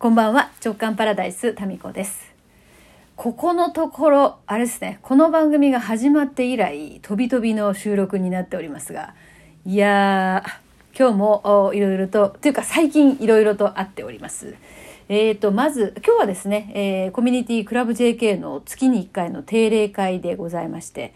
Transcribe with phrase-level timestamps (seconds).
[0.00, 0.50] こんばんは。
[0.64, 2.32] 直感パラダイスタミコです。
[3.16, 4.98] ここのところあれですね。
[5.02, 9.14] この番組が始まって以来飛び飛びの収録になっておりますが
[9.66, 14.54] いやー今日もいろいろとというか最近いろいろとあっております。
[15.10, 21.12] えーと、まず今日はですね、えー、コミュニティクラブ JK の月に1回の定例会でございまして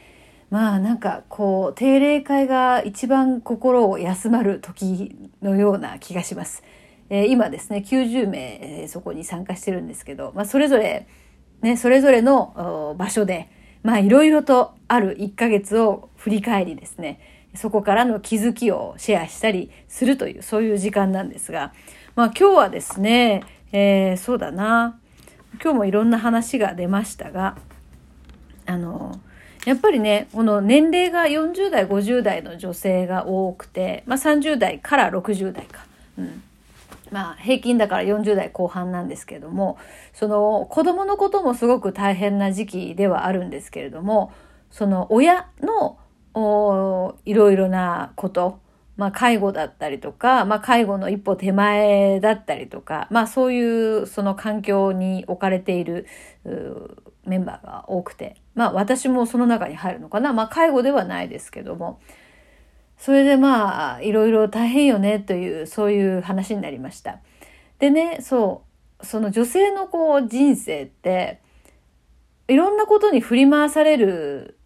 [0.51, 6.63] まあなんかこう定例会が一番心を休まる時のような気がします。
[7.11, 11.07] え、今ですね90名、え、そこに参加してるんですけど、まあ、それぞれ、
[11.63, 13.49] ね、それぞれの場所で
[13.83, 17.21] まあいろいろとある1ヶ月を振り返りですね
[17.55, 21.73] そこからの気づきをシェアしたりするというそういう時間なんですが、
[22.17, 24.99] まあ、今日はですね、えー、そうだな
[25.63, 27.57] 今日もいろんな話が出ましたが
[28.67, 29.21] あの
[29.67, 35.87] やっぱりねこの年齢が40代50代の女性が多くて、まあ、30代から60代か。
[36.19, 36.43] うん
[37.15, 39.79] まあ、平均だから40代後半なんですけども
[40.15, 44.33] その子供のこともすごく大変な時期ではあるんですけれども
[44.73, 45.97] その親の
[47.25, 48.59] いろいろなこと、
[48.97, 56.09] まあ、介護だったりとか、まあ、介護の一歩手前だったりとか、まあ、そういうその環境に置かれている
[57.25, 62.01] メンバーが多くて、まあ、私もその中に入るのかな、まあ、介護ではないですけども
[62.99, 67.19] それでまあいろいろ大変よねというそういう話になりました。
[67.79, 68.63] でねそ
[69.01, 71.41] うその女性のこう人生って
[72.49, 74.57] いろんなことに振り回される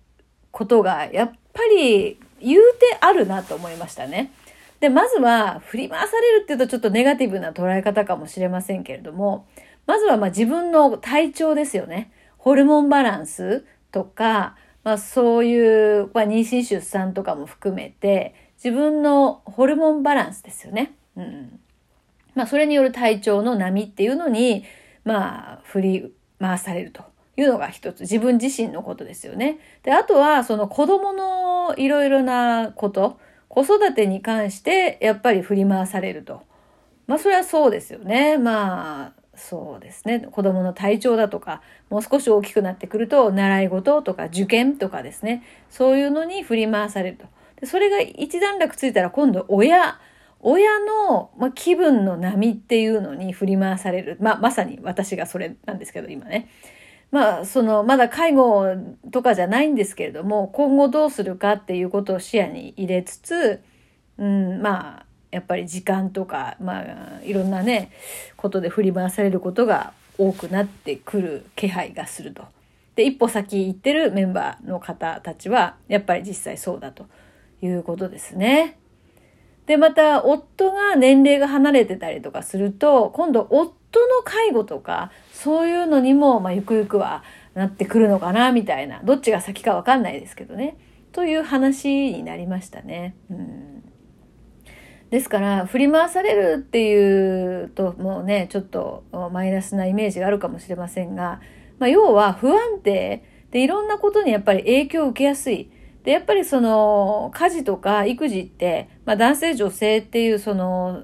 [0.50, 4.32] ことがやっぱり言うてあるなと思いましたね。
[4.80, 9.46] でまずは振り回されるっていうとちょっとネガティブな捉え方かもしれませんけれども
[9.86, 12.12] まずはまあ自分の体調ですよね。
[12.36, 20.92] ホルモンバランスとかまあ、そういう、まあ、妊娠出産とかも含めて自分のホルモンバランスですよね。
[21.16, 21.60] うん
[22.34, 24.64] まあ、それによる体調の波っていうのに、
[25.04, 27.02] まあ、振り回されると
[27.36, 29.58] いうのが一つ自分自身のことですよね。
[29.82, 36.42] であとはその子供のいろいろなこと子育てに関してやっぱり振り回されると。
[37.06, 38.38] まあそれはそうですよね。
[38.38, 40.20] まあそうですね。
[40.20, 45.42] 子どもの体調だとかもう少し大きくなってくると習い事とか受験とかですね。
[45.70, 47.26] そういうのに振り回されると。
[47.60, 49.98] でそれが一段落ついたら今度親
[50.40, 56.48] 親の、まあ、気分の波っていうのに振り回される、まあ、まさに私がそれなんですけど今ね。
[57.10, 58.66] まあ、そのまだ介護
[59.12, 63.62] とかじゃないんですけれども今後どうするかっていうことを視野に入れつつ、
[64.18, 67.90] うん、まあやっぱり時間とか、まあ、いろんなね
[68.36, 72.44] ことで振り回されることが多くなってくる気配がすると。
[72.96, 77.06] で一歩先行ってるメンバーの方たちはやっぱり実際そうだと
[77.62, 78.76] いうことですね。
[79.66, 87.22] でまた夫が年齢が離れてたりとかすると今度夫の介護とかそういうのにも、まあ、ゆくゆくは
[87.54, 90.76] なってくるのかなみたいなどっちが先か分かんないですけどね
[91.12, 93.14] という話になりましたね。
[93.30, 93.77] うん
[95.10, 101.40] ですから振り回されるっていうともうねちょっとマイナスなイメージがあるかもしれませんが、
[101.78, 105.70] まあ、要は不安定でいろんなことにやっぱり影響を受けやすい。
[106.04, 111.02] でやっぱりその家事とか育児って、まあ、男性女性っていうその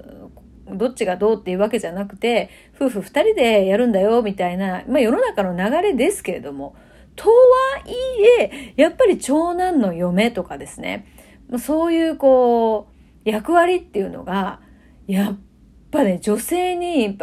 [0.67, 6.75] どっちがどうっていうわけじゃなくて夫婦2人でやるんだよみたいな、まあ、世の中の流れですけれども
[7.15, 7.33] とは
[7.85, 7.93] い
[8.41, 11.05] えやっぱり長男の嫁とかですね
[11.59, 12.94] そういうこう
[13.25, 14.61] 役割っていうのが、
[15.07, 15.37] やっ
[15.91, 17.17] ぱね、女性に、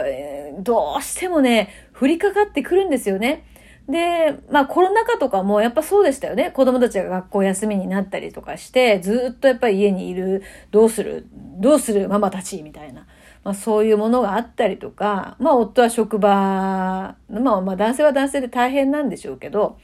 [0.59, 3.45] どうしてもね、降りかかってくるんですよね。
[3.89, 6.51] で、まあコロナ禍とかもやっぱそうでしたよね。
[6.53, 13.07] 子供たちが学校休みになったりとかして、ずっとやっぱり家にいる、どうする、どうするママたちみたいな。
[13.45, 17.17] まあそういうものがあったりとか、まあ夫は職場、ま
[17.57, 19.79] あまあ男性は男性で大変なんでしょうけど、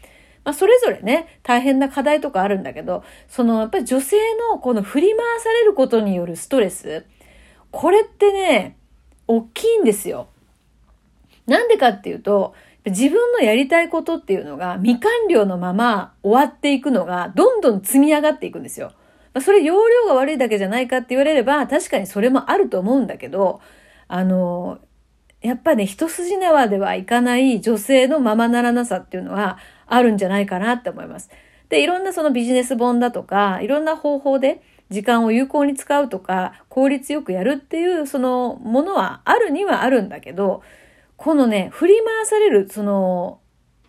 [0.48, 4.16] まあ、それぞれね、大変な課題とかあるんだけど、その、やっぱり女性
[4.50, 7.04] のこの振り回されることによるストレス、
[7.70, 8.78] これってね、
[9.26, 10.28] 大きいんですよ。
[11.46, 12.55] なんでかっていうと、
[12.87, 18.93] 自分のやりたいことっていうのが未完了のまま終わっていくのがどんどん積み上がっていくんですよ。
[19.34, 23.61] まそれ容量が悪いだけじゃないかって言われれば確かにそれもあると思うんだけど、
[24.06, 24.78] あの、
[25.40, 31.31] やっぱね、一筋縄ではいかない女性のままならなさっていうのは、あるんじゃないかなって思います。
[31.69, 40.62] で、いろんなそのビジネス本だとか、いろんな方法で時間を有効に使うとか、効率よくやるっていうそのものはあるにはあるんだけど、
[41.17, 43.40] このね、振り回される、その、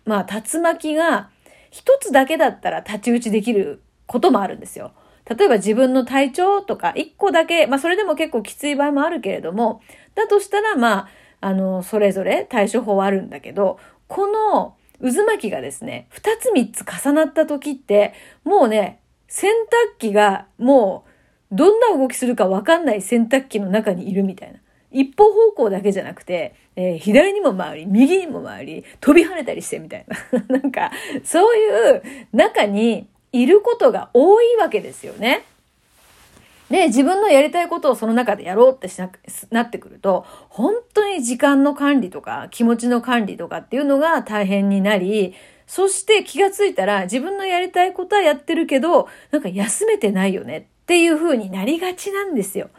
[0.04, 1.30] まあ、竜巻が
[1.70, 4.92] 一つだけだったら太刀打ちできることもあるんですよ。
[5.28, 9.80] 例えば自分の体調とか一個だけ、まあそれでも結構きつい場合もあるけれども、
[10.14, 11.08] だとしたらまあ、
[11.40, 13.78] あの、それぞれ対処法はあるんだけど、
[14.08, 18.12] この渦巻きがですね、二つ三つ重なった時って、
[18.44, 19.50] もうね、洗
[19.94, 24.58] 濯機がもうどんな動きするかわかんない洗濯機の中にいるみたいな。
[24.92, 30.16] 一方方向だけじゃなくて、えー、左にも回り、右にも回り、飛び跳ねたりしてみたいな。
[30.48, 30.90] なんか、
[31.22, 32.02] そういう
[32.32, 35.44] 中にいることが多いわけですよね。
[36.70, 39.18] で、自分のやりたいことをその中でやろうってしなく
[39.50, 45.34] なってくると、本当に時間の管理とか気持ちの管理とかっていうのが大変になり、
[45.66, 52.70] そして気がついたら自分のやりたいことはやってるけど、なんか休めてないよねっていう風になりがちなんですよ。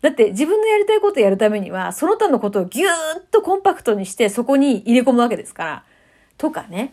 [0.00, 5.84] だって自分のやりたいことやるためには、その他のことをぎゅーっとコンパクトにしてそこに入れ込むわけですから。
[6.36, 6.92] とかね。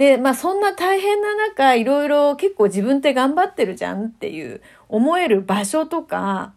[0.00, 6.54] で、まあそんな大変な中、いろいろ結構自分って頑張ってるじゃんっていう思える場所とか、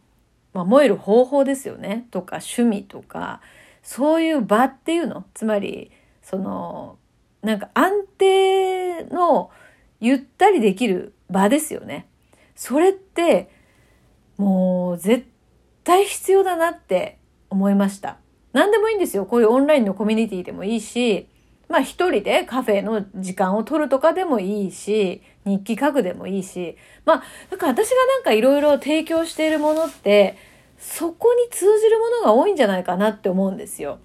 [0.54, 2.08] まあ、思える方法ですよね。
[2.10, 3.42] とか趣味とか、
[3.82, 5.26] そういう場っていうの。
[5.34, 5.92] つまり、
[6.22, 6.98] その、
[7.42, 9.52] なんか安定の
[10.00, 12.08] ゆったりできる場ですよね。
[12.56, 13.50] それって、
[14.38, 15.26] もう絶
[15.84, 17.18] 対必要だなって
[17.50, 18.20] 思いました。
[18.54, 19.26] 何でもいいんですよ。
[19.26, 21.28] こういうオンラインのコミュニティでもいいし、
[21.70, 30.38] まあ一人でカフェの時間を取るとかでもいいし、日記書くでもいいし、まあ、なんか私がなんかいろいろ提供しているものって、
[30.78, 34.00] そこに通じるものが多いんじゃないかなって思うんですよ。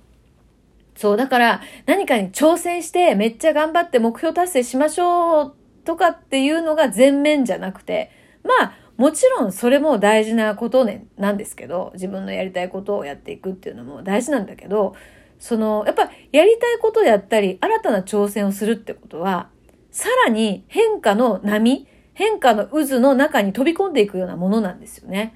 [0.97, 8.11] そう、だから何かに挑戦してめっちゃ頑張って目標達成しましょうとかっていうのが全面じゃなくて、
[8.43, 14.97] まあ、もちろんそれも大事なことね、なんですけど、自分のやりたいことをやっていくっていうのも大事なんだけど、
[15.39, 19.51] その、やっぱりやりたいことやったり、新たな挑戦をするってことは、
[19.91, 25.35] さらに変化の波、変化の渦の中に飛び込んでいくようなものなんですよね。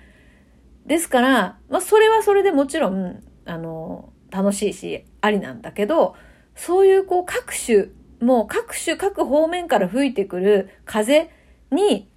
[0.87, 6.15] ですから、まあそれはそれでもちろん、あの、楽しいし、ありなんだけど、
[6.55, 7.87] そういうこう各種、
[8.21, 11.31] もう各種各方面から吹いてくる風
[11.71, 12.09] に、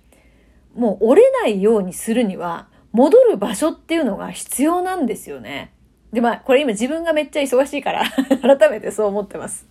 [0.75, 5.74] もう折れないようにするには、戻る場所っていうのが必要なんですよね。
[6.11, 8.03] で、まあ、これ今自分がめっちゃ忙しいから
[8.57, 9.67] 改めてそう思ってます。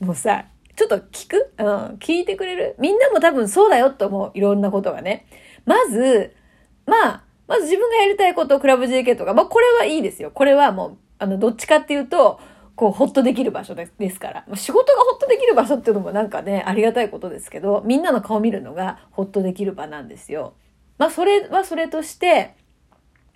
[0.00, 0.46] もうさ、
[0.76, 1.52] ちょっと聞く？
[1.58, 1.66] うん、
[2.00, 2.74] 聞いてくれる？
[2.78, 4.30] みんなも多分そうだよと思う。
[4.34, 5.26] いろんなことがね。
[5.64, 6.34] まず、
[6.86, 10.30] まあ、まず自分がやりたいこと、クラブ JK とか、まあこれはいいですよ。
[10.32, 12.40] これはもう、あの、どっちかっていうと、
[12.76, 14.56] こう、ほっとできる場所ですから。
[14.56, 20.54] 仕事がほっとできる場所っていうのもなんかね、ありがたいことですけど、みんなの顔見るのがほっとできる場なんですよ。
[20.98, 22.54] まあ、それはそれとして、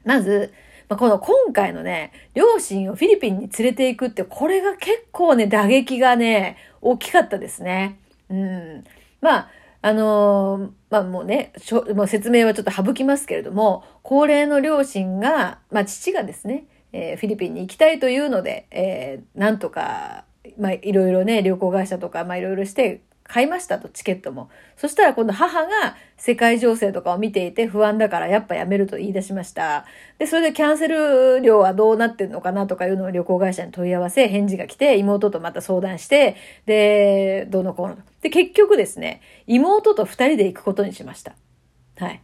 [0.05, 0.53] まず、
[0.89, 7.99] まあ、この今回のね、両親をフィリピンに連れて行くって、これが結構ね、打撃がね、大きかったですね。
[8.31, 8.85] うん。
[9.21, 9.51] まあ、
[9.83, 11.53] あのー、まあもうね、
[11.95, 20.25] もう説明はちょっと省きますけれども、高齢の両親が、まあ父がですね、えー、フィリピンに行きたいというので、えー、なんとか、
[20.59, 24.49] まあいろいろね、旅行会社とか、まあいろいろして買いましたと、チケットも。
[24.77, 29.85] そしたら今度母が世界情勢とかを見ていて不安だからやっぱやめると言い出しました。
[30.19, 37.99] で、それでキャンセル料はどうなってんのかなとかいうのを旅行会社に問い合わせ、返事が来て、妹とまた相談して、で、どのこうの。
[38.23, 41.35] で、結局ですね、妹と二人で行くことにしました。
[41.99, 42.23] はい。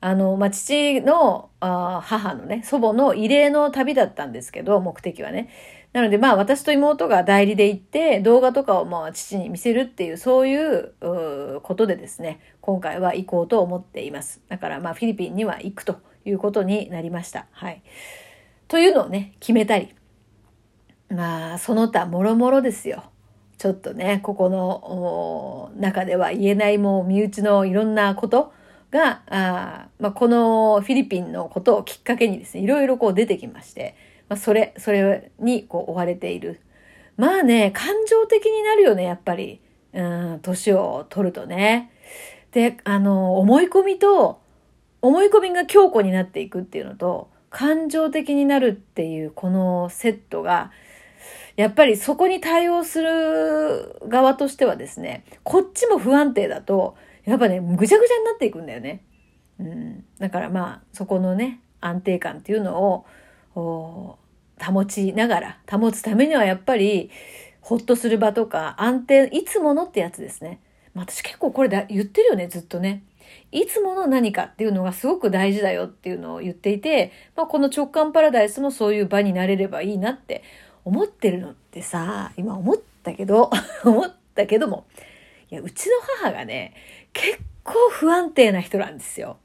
[0.00, 5.50] あの、まあ、父のあ母のね、祖母の異例の旅だったんですけど、目的はね。
[5.92, 10.92] なのでまあ私と妹が代理で行って動画とかをまあ父に見せるっていうそういう
[11.62, 14.40] ことでですね、今回は行こうと思っています。
[14.48, 17.46] だからまあフィリピンには行くということになりました。
[17.50, 17.82] はい。
[18.68, 19.94] というのをね、決めたり。
[21.08, 23.04] まあその他もろもろですよ。
[23.58, 28.52] ちょっとね、ここの中では言えないもう身内のいろんなこと
[28.92, 33.96] が、あまあ、このフィリピンのことをきっかけにですね、いろいろこう出てきまして、
[34.30, 36.60] まあ、それ、それにこう追われている。
[37.16, 39.60] まあね、感情的になるよね、やっぱり。
[39.92, 41.90] うん、年を取るとね。
[42.52, 44.40] で、あの、思い込みと、
[45.02, 50.70] 思い込みが強固になっていくっていうのと、感情的になるっていうこのセットが、
[51.56, 59.02] やっぱりそこに対応する側としてはですね、こっちも不安定だと、やっぱね、ぐちゃぐちゃになっていくんだよね。
[59.58, 60.04] うん。
[60.20, 63.04] だからまあ、そこのね、安定感っていうのを、
[63.54, 64.18] 保
[64.86, 67.10] ちながら、保つためにはやっぱり、
[67.60, 70.60] ほっとする場とか、安定、いつものってやつですね。
[70.94, 73.02] 私結構これだ言ってるよね、ずっとね。
[73.52, 80.42] いつもの何かっていうのがすごく大事だよっていうのを言っていて、まあ、この直感パラダイスもそういう場になれればいいなって
[80.84, 83.50] 思ってるのってさ、今思ったけど、
[83.84, 84.84] 思ったけども、
[85.50, 86.74] いや、うちの母がね、
[87.12, 89.36] 結構不安定な人なんですよ。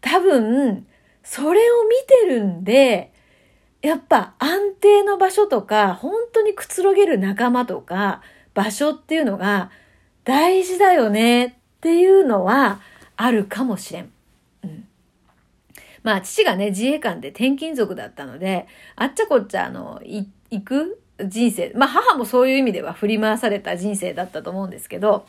[0.00, 0.86] 多分、
[1.30, 3.12] それを見てるんで、
[3.82, 8.22] やっぱ安定の場所とか、本当にくつろげる仲間とか、
[8.54, 9.70] 場所っていうのが
[10.24, 12.80] 大事だよねっていうのは
[13.16, 14.10] あるかもしれん。
[14.64, 14.88] うん。
[16.02, 18.66] まあ、父がね、自衛官で転勤族だったので、
[18.96, 20.26] あっちゃこっちゃ、あの、行
[20.64, 25.26] く人生、まあ、母もそういう意味では振り回された人生だったと思うんですけど、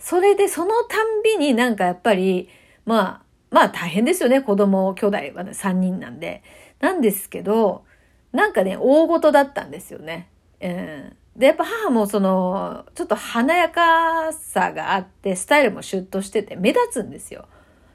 [0.00, 2.48] それでそのたんびになんかやっぱり、
[2.84, 6.42] まあ、まあ大変ですよね、子供、兄弟は、ね、3人なんで。
[6.80, 7.84] なんですけど、
[8.32, 10.28] なんかね、大事だったんですよね。
[10.60, 11.16] うん。
[11.36, 17.46] で、やっぱ母もその、ちょっと華やかさがあって、スタイルもシュッとしてて目立つんですよ。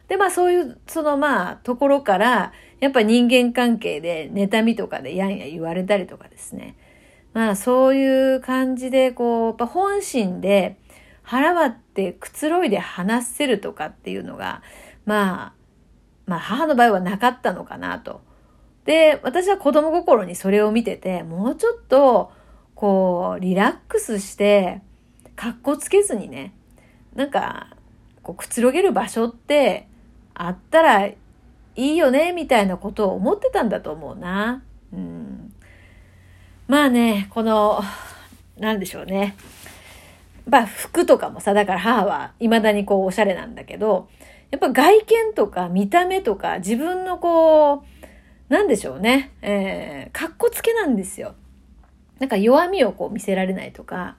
[0.07, 6.75] で、まあそういう、そのまあ、ところから、やっぱ人間関係で、妬みとかでやんや言われたりとかですね。
[7.33, 10.77] まあそういう感じで、こう、やっぱ本心で
[11.23, 14.61] 腹割ってくつろいで話せるとかっていうのが、
[15.11, 15.53] まあ、
[16.25, 18.21] まあ母の場合はなかったのかなと。
[18.85, 22.31] で、私は子供心にそれを見てて、もうちょっと、
[22.75, 24.79] こう、リラックスして、
[25.35, 26.53] かっこつけずにね、
[27.13, 27.75] なんか、
[28.23, 29.89] こう、くつろげる場所って
[30.33, 31.17] あったらい
[31.75, 34.63] いよね、みたいなことを思ってたんだと思うな。
[34.93, 35.53] うん。
[36.69, 37.81] まあね、この、
[38.57, 39.35] なんでしょうね。
[40.47, 44.07] まあ服とかもさ、だから母は未だにこうおしゃれなんだけど、
[44.51, 47.83] やっぱ外見とか見た目とか自分のこ
[48.49, 49.31] う、なんでしょうね。
[49.41, 51.35] えー、かっこつけなんですよ。
[52.19, 54.17] なんか弱みをこう見せられないとか、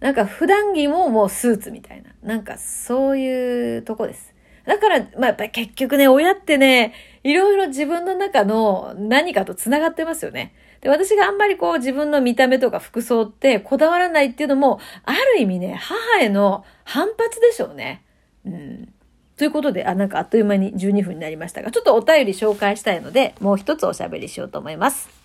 [0.00, 2.10] なんか普段着ももうスーツみたいな。
[2.22, 4.34] なんかそういうとこです。
[4.66, 6.92] だから、まあやっぱり結局ね、親ってね、
[7.24, 10.54] いろいろ自分の中の何かと繋がってますよね。
[10.82, 18.04] で、私があんまりこう自分の見た目とか服装ってこだわらないっていうのも、ある意味ね、母への反発でしょうね。
[18.44, 18.92] うん。
[19.40, 25.19] ということで、あ、なんかあっという間に12分になりましたが、ちょっとお便り紹介したいので、もう一つおしゃべりしようと思います。